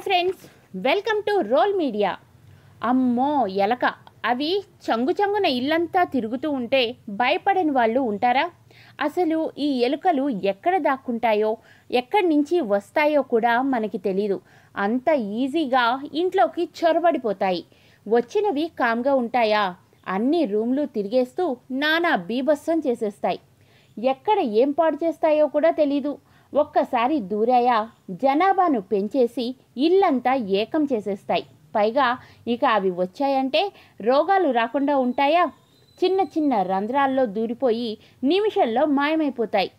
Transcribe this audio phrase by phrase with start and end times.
[0.00, 0.38] Friends
[0.76, 2.16] welcome to Role Media.
[2.84, 3.94] అమ్మో ఎలక.
[4.24, 8.50] అవి చంగు చంగున ఇల్లంతా తిరుగుతూ ఉంటే భయపడని వాళ్ళు ఉంటారా?
[9.00, 11.56] అసలు ఈ ఎలుకలు ఎక్కడ దాక్కుంటాయో
[11.90, 14.40] ఎక్కడి నుంచి వస్తాయో కూడా మనకి తెలీదు.
[14.76, 17.64] అంత ఈజీగా ఇంట్లోకి చొరబడిపోతాయి.
[18.08, 19.76] వచ్చినవి కామ్గా ఉంటాయా?
[20.08, 23.40] అన్ని రూమ్లు తిరిగేస్తూ నానా బీభత్సం చేసేస్తాయి.
[24.04, 26.18] ఎక్కడ ఏం పాడు చేస్తాయో కూడా తెలీదు.
[26.54, 27.88] ఒక్కసారి దూరాయా?
[28.10, 31.44] జనాభాను పెంచేసి ఇల్లంతా ఏకం చేసేస్తాయి.
[31.76, 35.44] పైగా ఇక అవి వచ్చాయంటే రోగాలు రాకుండా ఉంటాయా?
[36.04, 39.70] చిన్న చిన్న రంధ్రాల్లో దూరిపోయి నిమిషంలో మాయమైపోతాయి.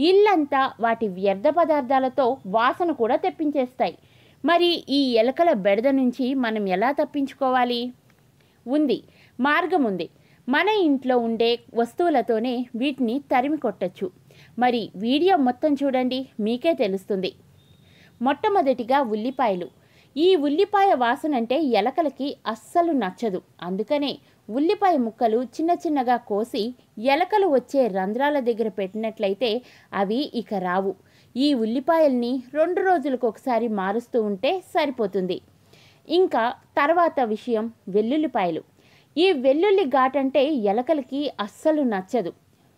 [0.00, 3.98] ఇల్లంతా వాటి వ్యర్థ పదార్థాలతో వాసన కూడా తెప్పించేస్తాయి.
[4.44, 7.92] మరి ఈ ఎలకల బెడద నుంచి మనం ఎలా తప్పించుకోవాలి?
[8.66, 9.02] ఉంది.
[9.40, 10.08] మార్గం ఉంది.
[10.52, 14.10] మన ఇంట్లో ఉండే వస్తువులతోనే వీటిని తరిమి కొట్టచ్చు.
[14.58, 17.30] మరి వీడియో మొత్తం చూడండి మీకే తెలుస్తుంది.
[18.22, 19.68] మొట్టమొదటిగా ఉల్లిపాయలు.
[20.16, 23.40] ఈ ఉల్లిపాయ వాసన అంటే ఎలకలకి అస్సలు నచ్చదు.
[23.62, 30.94] అందుకనే ఉల్లిపాయ ముక్కలు చిన్న చిన్నగా కోసి ఎలకలు వచ్చే రంధ్రాల దగ్గర పెట్టినట్లయితే అవి ఇక రావు.
[31.36, 35.40] ఈ ఉల్లిపాయల్ని రెండు రోజులకు ఒకసారి మారుస్తూ ఉంటే సరిపోతుంది.
[36.08, 38.62] ఇంకా తర్వాత విషయం వెల్లుల్లిపాయలు.
[39.22, 42.32] ఈ వెల్లుల్లి ఘాటంటే ఎలకలకి అస్సలు నచ్చదు.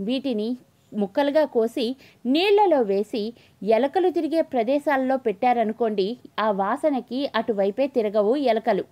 [0.00, 0.48] వీటిని
[0.92, 1.86] ముక్కలుగా కోసి
[2.26, 3.22] నీళ్ళలో వేసి
[3.62, 6.06] ఎలకలు తిరిగే ప్రదేశాల్లో పెట్టారనుకోండి
[6.38, 8.84] ఆ వాసనకి అటువైపే తిరగవు ఎలకలు.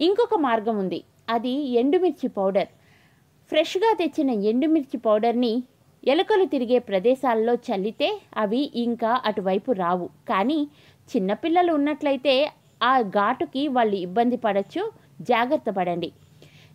[0.00, 1.00] ఇంకొక మార్గం ఉంది.
[1.30, 2.70] అది ఎండుమిర్చి పౌడర్.
[3.50, 5.54] ఫ్రెష్గా తెచ్చిన ఎండుమిర్చి పౌడర్ని
[6.12, 10.06] ఎలుకలు తిరిగే ప్రదేశాల్లో చల్లితే అవి ఇంకా అటువైపు రావు.
[10.28, 10.58] కానీ
[11.08, 12.34] చిన్నపిల్లలు ఉన్నట్లయితే
[12.82, 14.82] ఆ ఘాటుకి వాళ్ళు ఇబ్బంది పడచ్చు.
[15.20, 16.10] జాగ్రత్త పడండి.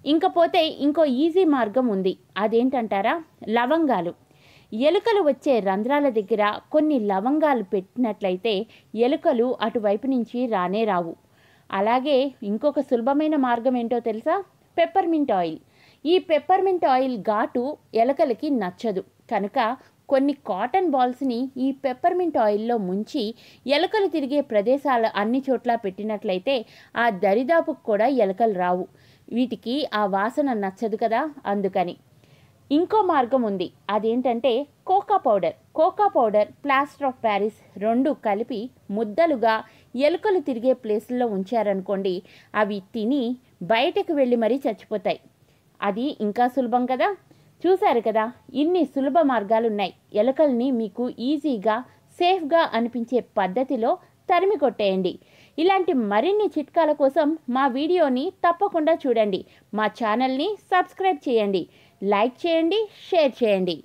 [0.05, 2.17] ఇంకపోతే ఇంకో ఈజీ మార్గం ఉంది.
[2.37, 3.23] అదేంటంటారా?
[3.49, 4.13] లవంగాలు.
[4.73, 8.65] ఎలుకలు వచ్చే రంధ్రాల దగ్గర కొన్ని లవంగాలు పెట్టినట్లయితే
[8.95, 11.15] ఎలుకలు అటువైపు నుంచి రానే రావు.
[11.71, 14.43] అలాగే ఇంకొక సులభమైన మార్గం ఏంటో తెలుసా?
[14.77, 15.59] Peppermint oil.
[16.05, 19.03] ఈ పెప్పర్మింట్ ఆయిల్ ఘాటు ఎలకలకి నచ్చదు.
[19.31, 19.77] కనుక
[20.09, 23.35] కొన్ని కాటన్ బాల్స్ని ఈ పెప్పర్మింట్ ఆయిల్లో ముంచి
[23.67, 26.65] ఎలకలు తిరిగే ప్రదేశాల అన్ని చోట్ల పెట్టినట్లయితే
[26.97, 28.87] ఆ దరిదాపుకు కూడా ఎలకలు రావు.
[29.33, 31.97] వీటికి ఆ వాసన నచ్చదు కదా అందుకని.
[32.71, 33.71] ఇంకో మార్గం ఉంది.
[33.89, 35.53] అదేంటంటే cocoa powder.
[35.75, 39.63] Cocoa powder plaster of Paris రెండు కలిపి ముద్దలుగా
[39.95, 42.23] ఎలుకలు తిరిగే ప్లేసుల్లో ఉంచారనుకోండి
[42.55, 45.19] అవి తిని బయటకు వెళ్ళి మరీ చచ్చిపోతాయి.
[45.81, 47.17] అది ఇంకా సులభం కదా?
[47.67, 49.93] చూశారు కదా ఇన్ని సులభ మార్గాలున్నాయి.
[50.13, 53.97] ఎలుకల్ని మీకు ఈజీగా సేఫ్గా అనిపించే పద్ధతిలో
[54.29, 55.13] తరిమి కొట్టేయండి.
[55.57, 59.45] ఇలాంటి మరిన్ని చిట్కాల కోసం మా వీడియోని తప్పకుండా చూడండి.
[59.73, 61.63] మా ఛానల్ని సబ్స్క్రైబ్ చేయండి.
[62.01, 62.79] లైక్ చేయండి
[63.09, 63.75] షేర్ చేయండి.